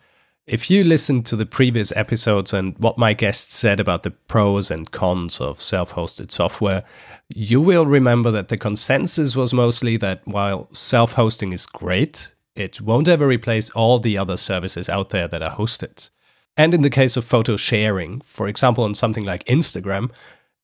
If 0.48 0.70
you 0.72 0.86
listened 0.86 1.25
to 1.25 1.36
the 1.36 1.46
previous 1.46 1.91
episodes 1.98 2.53
and 2.53 2.77
what 2.77 2.98
my 2.98 3.12
guests 3.12 3.53
said 3.53 3.82
about 3.82 4.03
the 4.03 4.12
pros 4.12 4.72
and 4.72 4.89
cons 4.89 5.41
of 5.41 5.60
self 5.60 5.91
hosted 5.91 6.32
software, 6.32 6.86
you 7.36 7.60
will 7.60 7.86
remember 7.86 8.32
that 8.32 8.48
the 8.48 8.58
consensus 8.58 9.36
was 9.36 9.53
mostly 9.53 9.98
that 9.98 10.25
while 10.25 10.70
self 10.72 11.12
hosting 11.12 11.51
is 11.51 11.65
great, 11.65 12.34
It 12.56 12.79
won't 12.79 13.10
ever 13.10 13.27
replace 13.27 13.70
all 13.72 14.00
the 14.00 14.18
other 14.18 14.38
services 14.38 14.88
out 14.88 15.10
there 15.10 15.27
that 15.27 15.41
are 15.41 15.58
hosted. 15.58 16.10
And 16.56 16.74
in 16.74 16.82
the 16.82 16.89
case 16.89 17.18
of 17.18 17.25
photo 17.25 17.58
sharing, 17.58 18.22
for 18.22 18.48
example, 18.48 18.84
on 18.86 18.96
something 18.96 19.24
like 19.24 19.44
Instagram, 19.46 20.12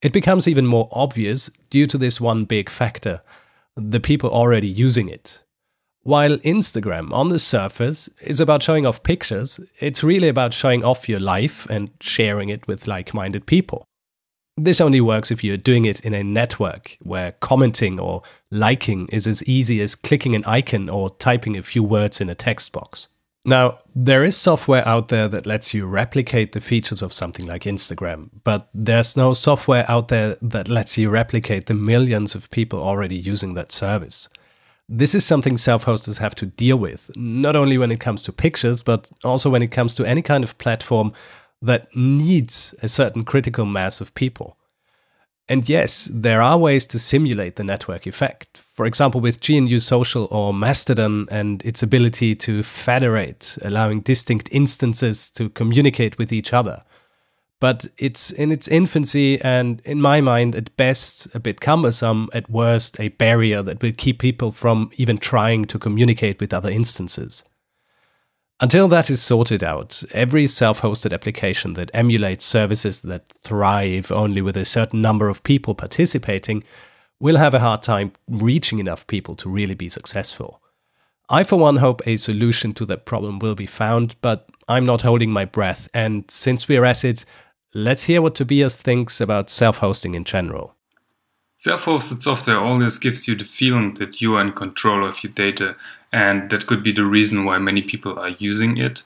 it 0.05 0.13
becomes 0.13 0.47
even 0.47 0.67
more 0.67 0.87
obvious 0.91 1.49
due 1.71 1.87
to 1.87 1.97
this 1.97 2.21
one 2.21 2.45
big 2.45 2.69
factor 2.69 3.21
the 3.75 3.99
people 3.99 4.29
already 4.29 4.67
using 4.67 5.09
it. 5.09 5.43
While 6.03 6.37
Instagram, 6.37 7.11
on 7.11 7.29
the 7.29 7.39
surface, 7.39 8.07
is 8.21 8.39
about 8.39 8.61
showing 8.61 8.85
off 8.85 9.01
pictures, 9.01 9.59
it's 9.79 10.03
really 10.03 10.27
about 10.27 10.53
showing 10.53 10.85
off 10.85 11.09
your 11.09 11.19
life 11.19 11.67
and 11.71 11.89
sharing 11.99 12.49
it 12.49 12.65
with 12.67 12.87
like 12.87 13.15
minded 13.15 13.47
people. 13.47 13.83
This 14.55 14.79
only 14.79 15.01
works 15.01 15.31
if 15.31 15.43
you're 15.43 15.57
doing 15.57 15.85
it 15.85 16.01
in 16.01 16.13
a 16.13 16.23
network 16.23 16.97
where 17.01 17.31
commenting 17.41 17.99
or 17.99 18.21
liking 18.51 19.07
is 19.07 19.25
as 19.25 19.43
easy 19.45 19.81
as 19.81 19.95
clicking 19.95 20.35
an 20.35 20.45
icon 20.45 20.87
or 20.87 21.09
typing 21.17 21.57
a 21.57 21.63
few 21.63 21.83
words 21.83 22.21
in 22.21 22.29
a 22.29 22.35
text 22.35 22.71
box. 22.71 23.07
Now, 23.47 23.77
there 23.95 24.23
is 24.23 24.35
software 24.35 24.85
out 24.87 25.09
there 25.09 25.27
that 25.27 25.45
lets 25.45 25.71
you 25.71 25.85
replicate 25.85 26.53
the 26.53 26.61
features 26.61 27.03
of 27.03 27.13
something 27.13 27.45
like 27.45 27.63
Instagram, 27.63 28.29
but 28.43 28.69
there's 28.73 29.15
no 29.15 29.33
software 29.33 29.85
out 29.87 30.07
there 30.07 30.35
that 30.41 30.67
lets 30.67 30.97
you 30.97 31.11
replicate 31.11 31.67
the 31.67 31.75
millions 31.75 32.33
of 32.33 32.49
people 32.49 32.81
already 32.81 33.15
using 33.15 33.53
that 33.53 33.71
service. 33.71 34.29
This 34.89 35.13
is 35.13 35.23
something 35.25 35.57
self 35.57 35.83
hosters 35.83 36.17
have 36.17 36.33
to 36.35 36.47
deal 36.47 36.77
with, 36.77 37.11
not 37.15 37.55
only 37.55 37.77
when 37.77 37.91
it 37.91 37.99
comes 37.99 38.23
to 38.23 38.33
pictures, 38.33 38.81
but 38.81 39.11
also 39.23 39.51
when 39.51 39.61
it 39.61 39.71
comes 39.71 39.93
to 39.95 40.05
any 40.05 40.23
kind 40.23 40.43
of 40.43 40.57
platform 40.57 41.13
that 41.61 41.95
needs 41.95 42.73
a 42.81 42.87
certain 42.87 43.23
critical 43.23 43.65
mass 43.65 44.01
of 44.01 44.13
people. 44.15 44.57
And 45.47 45.69
yes, 45.69 46.09
there 46.11 46.41
are 46.41 46.57
ways 46.57 46.87
to 46.87 46.97
simulate 46.97 47.55
the 47.55 47.63
network 47.63 48.07
effect. 48.07 48.57
For 48.57 48.85
example, 48.85 49.21
with 49.21 49.47
GNU 49.47 49.79
Social 49.79 50.27
or 50.31 50.53
Mastodon 50.53 51.27
and 51.29 51.63
its 51.63 51.83
ability 51.83 52.35
to 52.35 52.63
federate, 52.63 53.57
allowing 53.61 54.01
distinct 54.01 54.49
instances 54.51 55.29
to 55.31 55.49
communicate 55.49 56.17
with 56.17 56.33
each 56.33 56.51
other 56.51 56.83
but 57.59 57.87
it's 57.97 58.31
in 58.31 58.51
its 58.51 58.67
infancy 58.67 59.41
and, 59.41 59.81
in 59.85 60.01
my 60.01 60.21
mind, 60.21 60.55
at 60.55 60.75
best 60.77 61.33
a 61.33 61.39
bit 61.39 61.61
cumbersome, 61.61 62.29
at 62.33 62.49
worst 62.49 62.99
a 62.99 63.07
barrier 63.09 63.61
that 63.61 63.81
will 63.81 63.93
keep 63.93 64.19
people 64.19 64.51
from 64.51 64.91
even 64.97 65.17
trying 65.17 65.65
to 65.65 65.79
communicate 65.79 66.39
with 66.39 66.53
other 66.53 66.69
instances. 66.69 67.43
Until 68.61 68.87
that 68.87 69.09
is 69.09 69.21
sorted 69.21 69.63
out, 69.63 70.01
every 70.11 70.47
self 70.47 70.81
hosted 70.81 71.13
application 71.13 71.73
that 71.73 71.91
emulates 71.93 72.45
services 72.45 73.01
that 73.01 73.27
thrive 73.27 74.11
only 74.11 74.41
with 74.41 74.55
a 74.55 74.65
certain 74.65 75.01
number 75.01 75.27
of 75.27 75.43
people 75.43 75.75
participating 75.75 76.63
will 77.19 77.37
have 77.37 77.53
a 77.53 77.59
hard 77.59 77.81
time 77.81 78.13
reaching 78.27 78.79
enough 78.79 79.05
people 79.07 79.35
to 79.35 79.49
really 79.49 79.73
be 79.73 79.89
successful. 79.89 80.61
I, 81.29 81.43
for 81.43 81.57
one, 81.57 81.77
hope 81.77 82.01
a 82.05 82.17
solution 82.17 82.73
to 82.75 82.85
that 82.85 83.05
problem 83.05 83.39
will 83.39 83.55
be 83.55 83.65
found, 83.65 84.15
but 84.21 84.47
I'm 84.67 84.85
not 84.85 85.01
holding 85.01 85.31
my 85.31 85.45
breath, 85.45 85.89
and 85.93 86.23
since 86.29 86.67
we're 86.67 86.85
at 86.85 87.03
it, 87.03 87.25
Let's 87.77 88.03
hear 88.03 88.21
what 88.21 88.35
Tobias 88.35 88.81
thinks 88.81 89.19
about 89.19 89.49
self 89.49 89.79
hosting 89.79 90.15
in 90.15 90.23
general. 90.23 90.74
Self 91.57 91.85
hosted 91.85 92.21
software 92.21 92.59
always 92.59 92.99
gives 92.99 93.29
you 93.29 93.35
the 93.35 93.45
feeling 93.45 93.93
that 93.93 94.21
you 94.21 94.35
are 94.35 94.41
in 94.41 94.51
control 94.51 95.07
of 95.07 95.23
your 95.23 95.31
data, 95.31 95.77
and 96.11 96.49
that 96.49 96.67
could 96.67 96.83
be 96.83 96.91
the 96.91 97.05
reason 97.05 97.45
why 97.45 97.57
many 97.57 97.81
people 97.81 98.19
are 98.19 98.35
using 98.39 98.77
it. 98.77 99.03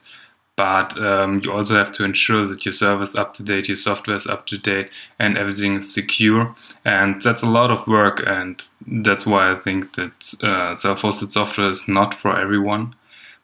But 0.56 1.00
um, 1.00 1.40
you 1.44 1.52
also 1.52 1.74
have 1.76 1.92
to 1.92 2.04
ensure 2.04 2.44
that 2.46 2.66
your 2.66 2.72
server 2.72 3.04
is 3.04 3.14
up 3.14 3.34
to 3.34 3.44
date, 3.44 3.68
your 3.68 3.76
software 3.76 4.16
is 4.16 4.26
up 4.26 4.46
to 4.46 4.58
date, 4.58 4.90
and 5.18 5.38
everything 5.38 5.76
is 5.76 5.94
secure. 5.94 6.54
And 6.84 7.22
that's 7.22 7.42
a 7.42 7.48
lot 7.48 7.70
of 7.70 7.86
work, 7.86 8.22
and 8.26 8.60
that's 8.84 9.24
why 9.24 9.52
I 9.52 9.54
think 9.54 9.94
that 9.94 10.34
uh, 10.42 10.74
self 10.74 11.02
hosted 11.02 11.32
software 11.32 11.70
is 11.70 11.86
not 11.86 12.12
for 12.14 12.36
everyone. 12.36 12.96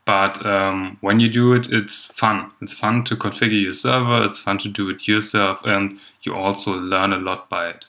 But 0.04 0.44
um, 0.44 0.98
when 1.00 1.20
you 1.20 1.28
do 1.28 1.52
it, 1.52 1.72
it's 1.72 2.06
fun. 2.06 2.50
It's 2.60 2.74
fun 2.78 3.04
to 3.04 3.16
configure 3.16 3.62
your 3.62 3.70
server, 3.70 4.24
it's 4.24 4.40
fun 4.40 4.58
to 4.58 4.68
do 4.68 4.90
it 4.90 5.06
yourself, 5.06 5.64
and 5.64 6.00
you 6.22 6.34
also 6.34 6.76
learn 6.76 7.12
a 7.12 7.18
lot 7.18 7.48
by 7.48 7.68
it. 7.68 7.86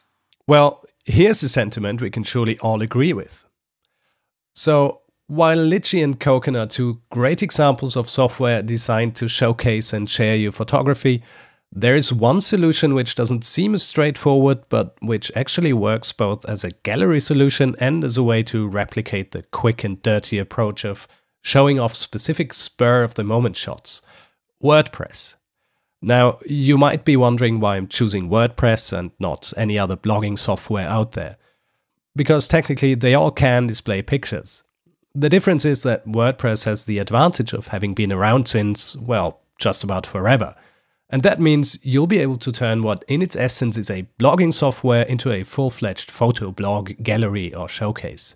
Well, 0.48 0.82
here's 1.06 1.44
a 1.44 1.50
sentiment 1.50 2.02
we 2.02 2.10
can 2.10 2.24
surely 2.24 2.58
all 2.60 2.82
agree 2.82 3.14
with. 3.14 3.44
So, 4.56 5.02
while 5.28 5.58
Lychee 5.58 6.04
and 6.04 6.20
Koken 6.20 6.58
are 6.58 6.68
two 6.68 7.02
great 7.10 7.44
examples 7.44 7.98
of 7.98 8.10
software 8.10 8.62
designed 8.62 9.16
to 9.18 9.28
showcase 9.28 9.92
and 9.92 10.10
share 10.10 10.38
your 10.38 10.54
photography, 10.54 11.22
there 11.72 11.98
is 11.98 12.14
one 12.14 12.40
solution 12.40 12.94
which 12.94 13.16
doesn't 13.16 13.44
seem 13.44 13.74
as 13.74 13.84
straightforward, 13.84 14.60
but 14.70 14.96
which 15.02 15.32
actually 15.36 15.74
works 15.74 16.14
both 16.14 16.46
as 16.46 16.64
a 16.64 16.72
gallery 16.84 17.20
solution 17.20 17.76
and 17.80 18.06
as 18.06 18.16
a 18.16 18.24
way 18.24 18.42
to 18.44 18.68
replicate 18.70 19.32
the 19.32 19.44
quick 19.44 19.84
and 19.84 20.02
dirty 20.02 20.40
approach 20.40 20.86
of 20.86 21.10
showing 21.42 21.80
off 21.80 21.94
specific 21.94 22.54
spur 22.54 23.04
of 23.04 23.16
the 23.16 23.24
moment 23.24 23.58
shots. 23.58 24.02
WordPress. 24.64 25.37
Now, 26.02 26.40
you 26.46 26.78
might 26.78 27.06
be 27.06 27.18
wondering 27.18 27.60
why 27.60 27.78
I'm 27.78 27.88
choosing 27.88 28.30
WordPress 28.30 28.98
and 28.98 29.12
not 29.20 29.52
any 29.58 29.80
other 29.80 29.98
blogging 29.98 30.38
software 30.38 30.88
out 30.88 31.14
there. 31.14 31.38
Because 32.16 32.48
technically, 32.48 32.96
they 32.96 33.14
all 33.14 33.32
can 33.32 33.68
display 33.68 34.02
pictures. 34.02 34.64
The 35.16 35.30
difference 35.30 35.66
is 35.66 35.84
that 35.84 36.06
WordPress 36.08 36.66
has 36.66 36.86
the 36.86 37.00
advantage 37.00 37.54
of 37.54 37.68
having 37.68 37.94
been 37.94 38.12
around 38.12 38.48
since, 38.48 38.96
well, 38.98 39.42
just 39.60 39.84
about 39.84 40.06
forever. 40.06 40.56
And 41.10 41.24
that 41.24 41.40
means 41.40 41.80
you'll 41.84 42.08
be 42.08 42.20
able 42.20 42.38
to 42.38 42.52
turn 42.52 42.82
what 42.82 43.04
in 43.08 43.22
its 43.22 43.36
essence 43.36 43.78
is 43.78 43.90
a 43.90 44.08
blogging 44.20 44.54
software 44.54 45.04
into 45.04 45.32
a 45.32 45.44
full 45.44 45.70
fledged 45.70 46.12
photo 46.12 46.52
blog, 46.52 46.92
gallery, 47.02 47.54
or 47.54 47.70
showcase. 47.70 48.36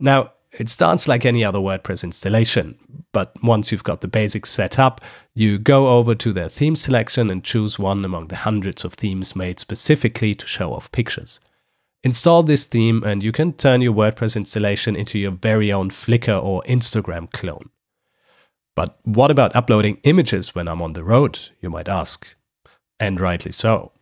Now, 0.00 0.32
it 0.58 0.68
starts 0.68 1.06
like 1.06 1.24
any 1.24 1.44
other 1.44 1.58
WordPress 1.58 2.02
installation, 2.02 2.76
but 3.12 3.32
once 3.42 3.70
you've 3.70 3.84
got 3.84 4.00
the 4.00 4.08
basics 4.08 4.50
set 4.50 4.78
up, 4.78 5.00
you 5.34 5.58
go 5.58 5.88
over 5.88 6.14
to 6.16 6.32
their 6.32 6.48
theme 6.48 6.74
selection 6.74 7.30
and 7.30 7.44
choose 7.44 7.78
one 7.78 8.04
among 8.04 8.28
the 8.28 8.36
hundreds 8.36 8.84
of 8.84 8.94
themes 8.94 9.36
made 9.36 9.60
specifically 9.60 10.34
to 10.34 10.46
show 10.46 10.72
off 10.72 10.90
pictures. 10.90 11.38
Install 12.02 12.42
this 12.42 12.66
theme 12.66 13.02
and 13.04 13.22
you 13.22 13.30
can 13.30 13.52
turn 13.52 13.82
your 13.82 13.92
WordPress 13.92 14.34
installation 14.34 14.96
into 14.96 15.18
your 15.18 15.32
very 15.32 15.70
own 15.70 15.90
Flickr 15.90 16.42
or 16.42 16.62
Instagram 16.62 17.30
clone. 17.30 17.70
But 18.74 18.98
what 19.04 19.30
about 19.30 19.54
uploading 19.54 20.00
images 20.04 20.54
when 20.54 20.66
I'm 20.66 20.82
on 20.82 20.94
the 20.94 21.04
road, 21.04 21.38
you 21.60 21.70
might 21.70 21.88
ask? 21.88 22.26
And 22.98 23.20
rightly 23.20 23.52
so. 23.52 23.92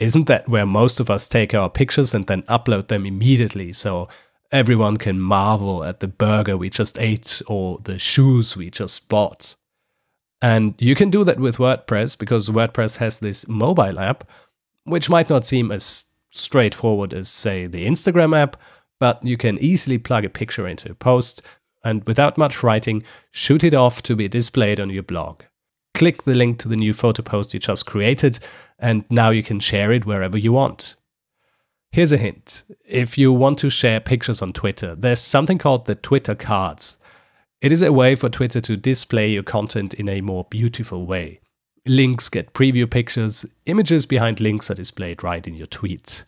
Isn't 0.00 0.26
that 0.26 0.48
where 0.48 0.66
most 0.66 0.98
of 0.98 1.08
us 1.08 1.28
take 1.28 1.54
our 1.54 1.70
pictures 1.70 2.12
and 2.12 2.26
then 2.26 2.42
upload 2.42 2.88
them 2.88 3.06
immediately 3.06 3.72
so 3.72 4.08
everyone 4.52 4.96
can 4.96 5.20
marvel 5.20 5.84
at 5.84 6.00
the 6.00 6.08
burger 6.08 6.56
we 6.56 6.70
just 6.70 6.98
ate 6.98 7.42
or 7.46 7.78
the 7.84 7.98
shoes 7.98 8.56
we 8.56 8.70
just 8.70 9.08
bought. 9.08 9.56
And 10.42 10.74
you 10.78 10.94
can 10.94 11.10
do 11.10 11.24
that 11.24 11.40
with 11.40 11.56
WordPress 11.56 12.18
because 12.18 12.50
WordPress 12.50 12.98
has 12.98 13.18
this 13.18 13.48
mobile 13.48 13.98
app, 13.98 14.28
which 14.84 15.08
might 15.08 15.30
not 15.30 15.46
seem 15.46 15.72
as 15.72 16.06
straightforward 16.30 17.14
as, 17.14 17.28
say, 17.28 17.66
the 17.66 17.86
Instagram 17.86 18.36
app, 18.36 18.56
but 19.00 19.24
you 19.24 19.36
can 19.36 19.58
easily 19.58 19.98
plug 19.98 20.24
a 20.24 20.28
picture 20.28 20.68
into 20.68 20.90
a 20.90 20.94
post 20.94 21.42
and 21.84 22.04
without 22.06 22.38
much 22.38 22.62
writing, 22.62 23.04
shoot 23.30 23.62
it 23.62 23.74
off 23.74 24.02
to 24.02 24.16
be 24.16 24.26
displayed 24.26 24.80
on 24.80 24.90
your 24.90 25.02
blog. 25.02 25.42
Click 25.92 26.24
the 26.24 26.34
link 26.34 26.58
to 26.58 26.68
the 26.68 26.76
new 26.76 26.94
photo 26.94 27.22
post 27.22 27.54
you 27.54 27.60
just 27.60 27.86
created, 27.86 28.38
and 28.78 29.04
now 29.10 29.30
you 29.30 29.42
can 29.42 29.60
share 29.60 29.92
it 29.92 30.06
wherever 30.06 30.38
you 30.38 30.52
want. 30.52 30.96
Here's 31.94 32.10
a 32.10 32.16
hint. 32.16 32.64
If 32.84 33.16
you 33.16 33.32
want 33.32 33.60
to 33.60 33.70
share 33.70 34.00
pictures 34.00 34.42
on 34.42 34.52
Twitter, 34.52 34.96
there's 34.96 35.20
something 35.20 35.58
called 35.58 35.86
the 35.86 35.94
Twitter 35.94 36.34
cards. 36.34 36.98
It 37.60 37.70
is 37.70 37.82
a 37.82 37.92
way 37.92 38.16
for 38.16 38.28
Twitter 38.28 38.60
to 38.62 38.76
display 38.76 39.30
your 39.30 39.44
content 39.44 39.94
in 39.94 40.08
a 40.08 40.20
more 40.20 40.44
beautiful 40.50 41.06
way. 41.06 41.38
Links 41.86 42.28
get 42.28 42.52
preview 42.52 42.90
pictures, 42.90 43.46
images 43.66 44.06
behind 44.06 44.40
links 44.40 44.72
are 44.72 44.74
displayed 44.74 45.22
right 45.22 45.46
in 45.46 45.54
your 45.54 45.68
tweets. 45.68 46.24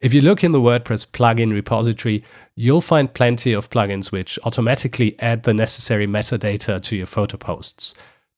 If 0.00 0.12
you 0.12 0.20
look 0.20 0.44
in 0.44 0.52
the 0.52 0.60
WordPress 0.60 1.06
plugin 1.06 1.50
repository, 1.50 2.22
you'll 2.54 2.82
find 2.82 3.14
plenty 3.14 3.54
of 3.54 3.70
plugins 3.70 4.12
which 4.12 4.38
automatically 4.44 5.18
add 5.20 5.44
the 5.44 5.54
necessary 5.54 6.06
metadata 6.06 6.78
to 6.82 6.94
your 6.94 7.06
photo 7.06 7.38
posts. 7.38 7.94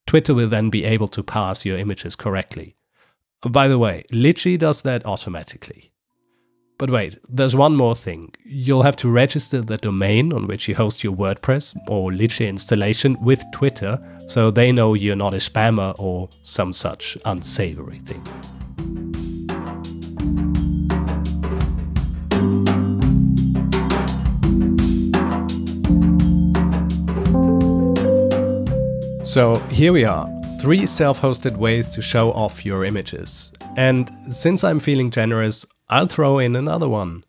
Twitter 0.07 0.33
will 0.33 0.49
then 0.49 0.71
be 0.71 0.85
able 0.85 1.09
to 1.09 1.25
parse 1.25 1.65
your 1.65 1.77
images 1.77 2.15
correctly. 2.15 2.77
By 3.43 3.67
the 3.67 3.81
way, 3.81 4.05
Lychee 4.13 4.57
does 4.57 4.83
that 4.83 5.05
automatically. 5.05 5.91
But 6.79 6.91
wait, 6.91 7.19
there's 7.29 7.57
one 7.57 7.75
more 7.75 7.97
thing. 7.97 8.33
You'll 8.45 8.85
have 8.85 8.95
to 8.97 9.09
register 9.09 9.61
the 9.61 9.79
domain 9.79 10.33
on 10.33 10.47
which 10.47 10.69
you 10.69 10.77
host 10.77 11.03
your 11.03 11.13
WordPress 11.13 11.77
or 11.89 12.13
Lychee 12.13 12.49
installation 12.49 13.17
with 13.21 13.43
Twitter 13.53 13.99
so 14.29 14.53
they 14.53 14.71
know 14.71 14.95
you're 14.95 15.17
not 15.17 15.35
a 15.35 15.39
spammer 15.39 15.93
or 15.99 16.29
some 16.45 16.73
such 16.73 17.19
unsavory 17.25 17.99
thing. 17.99 18.23
So 29.25 29.57
here 29.71 29.93
we 29.93 30.05
are 30.05 30.29
three 30.61 30.87
self 30.87 31.21
hosted 31.21 31.57
ways 31.57 31.89
to 31.91 32.03
show 32.03 32.31
off 32.33 32.65
your 32.65 32.85
images. 32.85 33.53
And 33.77 34.09
since 34.31 34.63
I'm 34.63 34.79
feeling 34.79 35.11
generous, 35.11 35.67
I'll 35.90 36.07
throw 36.07 36.38
in 36.38 36.54
another 36.54 36.88
one 36.88 37.25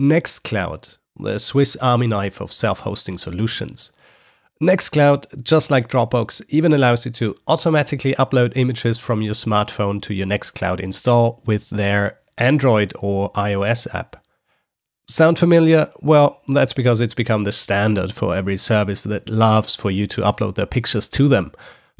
Nextcloud, 0.00 0.98
the 1.18 1.38
Swiss 1.38 1.76
army 1.76 2.06
knife 2.06 2.40
of 2.40 2.52
self 2.52 2.80
hosting 2.80 3.16
solutions. 3.16 3.92
Nextcloud, 4.62 5.42
just 5.42 5.70
like 5.70 5.88
Dropbox, 5.88 6.42
even 6.48 6.72
allows 6.72 7.04
you 7.04 7.12
to 7.12 7.36
automatically 7.48 8.14
upload 8.14 8.52
images 8.56 8.98
from 8.98 9.22
your 9.22 9.34
smartphone 9.34 10.02
to 10.02 10.14
your 10.14 10.26
Nextcloud 10.26 10.80
install 10.80 11.42
with 11.46 11.70
their 11.70 12.18
Android 12.38 12.92
or 12.98 13.32
iOS 13.32 13.92
app. 13.94 14.16
Sound 15.06 15.38
familiar? 15.38 15.90
Well, 16.00 16.40
that's 16.48 16.72
because 16.72 17.00
it's 17.00 17.14
become 17.14 17.44
the 17.44 17.52
standard 17.52 18.12
for 18.12 18.34
every 18.34 18.56
service 18.56 19.02
that 19.04 19.28
loves 19.28 19.74
for 19.74 19.90
you 19.90 20.06
to 20.08 20.22
upload 20.22 20.54
their 20.54 20.66
pictures 20.66 21.08
to 21.10 21.28
them. 21.28 21.52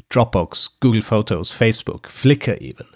Dropbox, 0.09 0.69
Google 0.79 1.01
Photos, 1.01 1.51
Facebook, 1.51 2.03
Flickr, 2.03 2.57
even. 2.59 2.87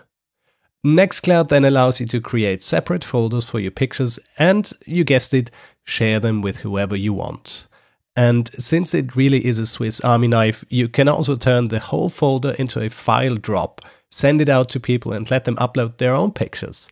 Nextcloud 0.86 1.50
then 1.50 1.66
allows 1.66 2.00
you 2.00 2.06
to 2.08 2.22
create 2.22 2.64
separate 2.64 3.04
folders 3.04 3.44
for 3.44 3.60
your 3.60 3.72
pictures 3.72 4.18
and, 4.38 4.72
you 4.86 5.04
guessed 5.04 5.34
it, 5.34 5.52
share 5.84 6.20
them 6.20 6.42
with 6.42 6.58
whoever 6.58 6.96
you 6.96 7.14
want. 7.14 7.68
And 8.16 8.50
since 8.58 8.94
it 8.94 9.16
really 9.16 9.46
is 9.46 9.60
a 9.60 9.66
Swiss 9.66 10.00
Army 10.02 10.28
knife, 10.28 10.64
you 10.70 10.88
can 10.88 11.08
also 11.08 11.36
turn 11.36 11.68
the 11.68 11.80
whole 11.80 12.10
folder 12.10 12.52
into 12.52 12.82
a 12.82 12.90
file 12.90 13.36
drop, 13.36 13.82
send 14.10 14.42
it 14.42 14.50
out 14.50 14.70
to 14.70 14.80
people, 14.80 15.14
and 15.14 15.30
let 15.30 15.46
them 15.46 15.58
upload 15.58 15.98
their 15.98 16.16
own 16.16 16.32
pictures. 16.32 16.90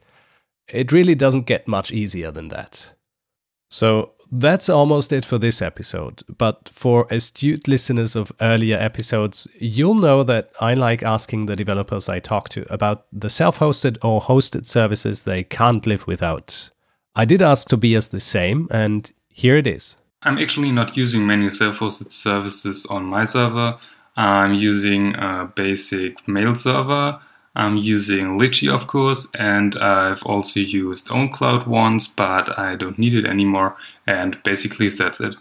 It 0.68 0.92
really 0.92 1.16
doesn't 1.16 1.46
get 1.46 1.68
much 1.68 1.92
easier 1.92 2.32
than 2.32 2.50
that. 2.50 2.94
So 3.70 4.14
that's 4.32 4.70
almost 4.70 5.12
it 5.12 5.26
for 5.26 5.38
this 5.38 5.62
episode. 5.62 6.24
But 6.38 6.70
for 6.70 7.08
astute 7.10 7.68
listeners 7.68 8.16
of 8.16 8.32
earlier 8.42 8.78
episodes, 8.78 9.48
you'll 9.60 9.96
know 9.96 10.24
that 10.24 10.52
I 10.60 10.74
like 10.74 11.04
asking 11.04 11.46
the 11.46 11.56
developers 11.56 12.10
I 12.10 12.20
talk 12.20 12.50
to 12.50 12.66
about 12.72 13.06
the 13.12 13.30
self 13.30 13.60
hosted 13.60 13.98
or 14.04 14.22
hosted 14.22 14.66
services 14.66 15.24
they 15.24 15.44
can't 15.44 15.86
live 15.86 16.08
without. 16.08 16.70
I 17.16 17.26
did 17.26 17.42
ask 17.42 17.68
Tobias 17.68 18.10
the 18.10 18.20
same, 18.20 18.68
and 18.72 19.12
here 19.30 19.58
it 19.58 19.68
is. 19.68 19.98
I'm 20.24 20.38
actually 20.38 20.72
not 20.72 20.98
using 20.98 21.26
many 21.26 21.50
self 21.50 21.80
hosted 21.80 22.12
services 22.12 22.86
on 22.88 23.06
my 23.06 23.24
server. 23.24 23.78
I'm 24.16 24.54
using 24.54 25.16
a 25.16 25.52
basic 25.56 26.28
mail 26.28 26.56
server 26.56 27.20
I'm 27.58 27.76
using 27.76 28.40
Lychee, 28.40 28.72
of 28.74 28.86
course, 28.86 29.28
and 29.34 29.76
I've 29.78 30.24
also 30.24 30.60
used 30.60 31.08
OwnCloud 31.08 31.66
once, 31.66 32.08
but 32.08 32.58
I 32.58 32.76
don't 32.76 33.00
need 33.00 33.16
it 33.16 33.26
anymore. 33.26 33.76
And 34.06 34.42
basically, 34.44 34.88
that's 34.90 35.20
it. 35.20 35.36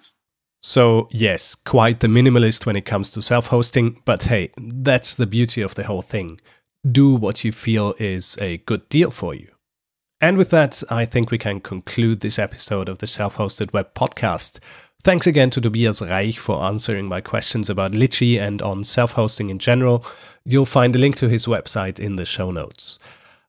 So, 0.63 1.09
yes, 1.13 1.55
quite 1.55 2.01
the 2.01 2.09
minimalist 2.09 2.65
when 2.65 2.75
it 2.75 2.87
comes 2.87 3.11
to 3.13 3.23
self 3.23 3.49
hosting, 3.49 4.01
but 4.07 4.25
hey, 4.25 4.51
that's 4.57 5.15
the 5.15 5.27
beauty 5.27 5.61
of 5.61 5.75
the 5.75 5.85
whole 5.85 6.03
thing. 6.03 6.41
Do 6.91 7.15
what 7.15 7.45
you 7.45 7.53
feel 7.53 7.95
is 7.99 8.37
a 8.41 8.59
good 8.59 8.89
deal 8.89 9.11
for 9.11 9.35
you. 9.35 9.49
And 10.21 10.39
with 10.39 10.49
that, 10.51 10.83
I 10.89 11.05
think 11.05 11.31
we 11.31 11.37
can 11.37 11.61
conclude 11.61 12.21
this 12.21 12.39
episode 12.39 12.89
of 12.89 12.99
the 12.99 13.07
Self 13.07 13.37
Hosted 13.37 13.75
Web 13.75 13.93
Podcast. 13.95 14.59
Thanks 15.03 15.27
again 15.27 15.51
to 15.51 15.61
Tobias 15.61 16.03
Reich 16.03 16.37
for 16.37 16.63
answering 16.65 17.09
my 17.09 17.21
questions 17.21 17.71
about 17.71 17.93
Lychee 17.93 18.41
and 18.41 18.61
on 18.61 18.83
self 18.83 19.13
hosting 19.13 19.51
in 19.51 19.59
general. 19.59 20.05
You'll 20.45 20.67
find 20.67 20.95
a 20.97 20.99
link 20.99 21.17
to 21.17 21.29
his 21.29 21.47
website 21.47 22.01
in 22.01 22.17
the 22.17 22.25
show 22.25 22.51
notes. 22.51 22.99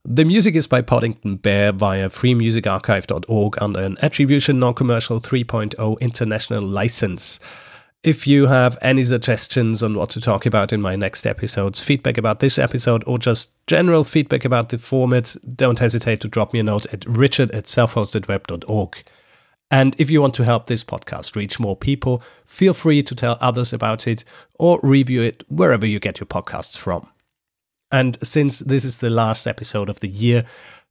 The 0.06 0.24
music 0.24 0.56
is 0.56 0.68
by 0.68 0.82
Poddington 0.82 1.42
Bear 1.42 1.74
via 1.74 2.10
freemusicarchive.org 2.10 3.62
under 3.62 3.82
an 3.82 3.98
Attribution 4.02 4.60
Non 4.60 4.74
Commercial 4.74 5.20
3.0 5.20 6.00
international 6.00 6.64
license. 6.64 7.40
If 8.04 8.26
you 8.26 8.46
have 8.46 8.78
any 8.82 9.04
suggestions 9.04 9.84
on 9.84 9.96
what 9.96 10.12
to 10.12 10.22
talk 10.22 10.46
about 10.46 10.72
in 10.72 10.82
my 10.82 10.96
next 10.96 11.26
episodes, 11.26 11.82
feedback 11.82 12.18
about 12.18 12.40
this 12.40 12.58
episode, 12.58 13.04
or 13.06 13.18
just 13.18 13.54
general 13.68 14.06
feedback 14.06 14.46
about 14.46 14.70
the 14.70 14.78
format, 14.78 15.36
don't 15.56 15.80
hesitate 15.80 16.22
to 16.22 16.30
drop 16.30 16.54
me 16.54 16.60
a 16.60 16.64
note 16.64 16.86
at 16.94 17.06
richard 17.06 17.52
at 17.52 17.66
selfhostedweb.org. 17.66 19.04
And 19.70 19.96
if 20.00 20.10
you 20.10 20.22
want 20.22 20.34
to 20.36 20.46
help 20.46 20.66
this 20.66 20.84
podcast 20.84 21.36
reach 21.36 21.60
more 21.60 21.76
people, 21.76 22.24
feel 22.46 22.74
free 22.74 23.04
to 23.04 23.16
tell 23.16 23.38
others 23.42 23.74
about 23.74 24.08
it 24.08 24.24
or 24.58 24.80
review 24.82 25.22
it 25.22 25.44
wherever 25.50 25.86
you 25.86 26.00
get 26.00 26.20
your 26.20 26.28
podcasts 26.28 26.78
from. 26.78 27.10
And 27.92 28.18
since 28.26 28.60
this 28.60 28.86
is 28.86 28.98
the 28.98 29.10
last 29.10 29.48
episode 29.48 29.90
of 29.90 30.00
the 30.00 30.08
year, 30.08 30.42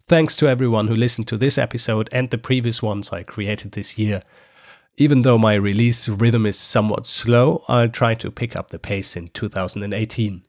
thanks 0.06 0.36
to 0.36 0.48
everyone 0.48 0.88
who 0.88 0.94
listened 0.94 1.28
to 1.28 1.38
this 1.38 1.58
episode 1.58 2.08
and 2.12 2.30
the 2.30 2.38
previous 2.38 2.82
ones 2.82 3.10
I 3.12 3.22
created 3.22 3.72
this 3.72 3.98
year. 3.98 4.20
Even 4.98 5.22
though 5.22 5.38
my 5.38 5.54
release 5.54 6.08
rhythm 6.08 6.46
is 6.46 6.58
somewhat 6.58 7.06
slow, 7.06 7.62
I'll 7.68 7.88
try 7.88 8.14
to 8.14 8.30
pick 8.30 8.56
up 8.56 8.68
the 8.68 8.78
pace 8.78 9.16
in 9.16 9.28
2018. 9.28 10.42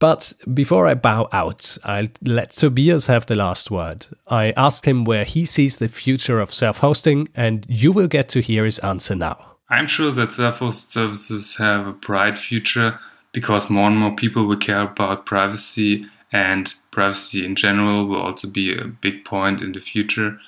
But 0.00 0.32
before 0.54 0.86
I 0.86 0.94
bow 0.94 1.28
out, 1.32 1.76
I'll 1.82 2.06
let 2.22 2.52
Tobias 2.52 3.06
have 3.08 3.26
the 3.26 3.34
last 3.34 3.70
word. 3.70 4.06
I 4.28 4.52
asked 4.56 4.86
him 4.86 5.04
where 5.04 5.24
he 5.24 5.44
sees 5.44 5.78
the 5.78 5.88
future 5.88 6.38
of 6.38 6.54
self 6.54 6.78
hosting, 6.78 7.28
and 7.34 7.66
you 7.68 7.90
will 7.90 8.06
get 8.06 8.28
to 8.30 8.40
hear 8.40 8.64
his 8.64 8.78
answer 8.80 9.16
now. 9.16 9.56
I'm 9.70 9.88
sure 9.88 10.12
that 10.12 10.32
self 10.32 10.60
hosted 10.60 10.90
services 10.90 11.56
have 11.56 11.86
a 11.86 11.92
bright 11.92 12.38
future 12.38 12.98
because 13.32 13.68
more 13.68 13.88
and 13.88 13.98
more 13.98 14.14
people 14.14 14.46
will 14.46 14.56
care 14.56 14.82
about 14.82 15.26
privacy, 15.26 16.06
and 16.30 16.72
privacy 16.92 17.44
in 17.44 17.56
general 17.56 18.06
will 18.06 18.22
also 18.22 18.48
be 18.48 18.76
a 18.76 18.84
big 18.84 19.24
point 19.24 19.62
in 19.62 19.72
the 19.72 19.80
future. 19.80 20.38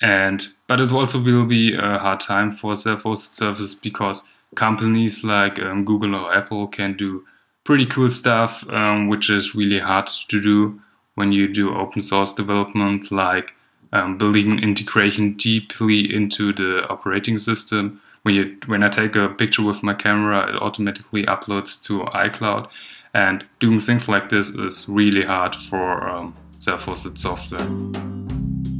And 0.00 0.46
but 0.68 0.80
it 0.80 0.92
also 0.92 1.20
will 1.20 1.46
be 1.46 1.74
a 1.74 1.98
hard 1.98 2.20
time 2.20 2.50
for 2.50 2.76
self 2.76 3.02
hosted 3.02 3.34
services 3.34 3.74
because 3.74 4.28
companies 4.54 5.24
like 5.24 5.60
um, 5.60 5.84
Google 5.84 6.14
or 6.14 6.32
Apple 6.32 6.68
can 6.68 6.96
do 6.96 7.24
pretty 7.66 7.84
cool 7.84 8.08
stuff, 8.08 8.66
um, 8.70 9.08
which 9.08 9.28
is 9.28 9.54
really 9.54 9.80
hard 9.80 10.06
to 10.06 10.40
do 10.40 10.80
when 11.16 11.32
you 11.32 11.52
do 11.52 11.74
open 11.74 12.00
source 12.00 12.32
development, 12.32 13.10
like 13.10 13.54
um, 13.92 14.16
building 14.16 14.52
an 14.52 14.60
integration 14.60 15.32
deeply 15.32 16.14
into 16.14 16.52
the 16.52 16.86
operating 16.88 17.36
system. 17.36 18.00
When 18.22 18.34
you 18.34 18.56
when 18.66 18.82
I 18.82 18.88
take 18.88 19.16
a 19.16 19.28
picture 19.28 19.64
with 19.64 19.82
my 19.82 19.94
camera, 19.94 20.48
it 20.48 20.62
automatically 20.62 21.24
uploads 21.24 21.82
to 21.86 22.04
iCloud, 22.14 22.68
and 23.12 23.44
doing 23.58 23.80
things 23.80 24.08
like 24.08 24.28
this 24.28 24.50
is 24.50 24.88
really 24.88 25.24
hard 25.24 25.54
for 25.54 26.08
um, 26.08 26.34
self-hosted 26.58 27.18
software. 27.18 28.75